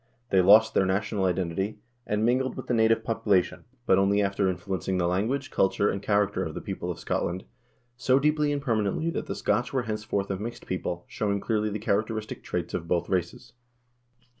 They 0.31 0.41
lost 0.41 0.73
their 0.73 0.87
national 0.87 1.25
identity, 1.25 1.77
and 2.07 2.25
mingled 2.25 2.55
with 2.57 2.65
the 2.65 2.73
native 2.73 3.03
population, 3.03 3.65
but 3.85 3.99
only 3.99 4.19
after 4.19 4.49
influencing 4.49 4.97
the 4.97 5.05
language, 5.05 5.51
culture, 5.51 5.91
and 5.91 6.01
character 6.01 6.43
of 6.43 6.55
the 6.55 6.59
people 6.59 6.89
of 6.89 6.97
Scotland 6.97 7.43
so 7.97 8.17
deeply 8.17 8.51
and 8.51 8.63
permanently 8.63 9.11
that 9.11 9.27
the 9.27 9.35
Scotch 9.35 9.71
were 9.71 9.83
henceforth 9.83 10.31
a 10.31 10.37
mixed 10.37 10.65
people, 10.65 11.05
showing 11.07 11.39
clearly 11.39 11.69
the 11.69 11.77
characteristic 11.77 12.43
traits 12.43 12.73
of 12.73 12.87
both 12.87 13.09
races. 13.09 13.53